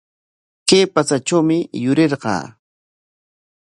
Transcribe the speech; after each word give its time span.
Kay 0.67 0.83
patsatrawmi 0.93 1.57
yurirqaa. 1.83 2.43